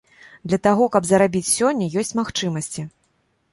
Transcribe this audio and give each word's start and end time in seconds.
Для 0.51 0.57
таго 0.67 0.87
каб 0.95 1.03
зарабіць, 1.09 1.51
сёння 1.57 1.91
ёсць 2.03 2.13
магчымасці. 2.23 2.89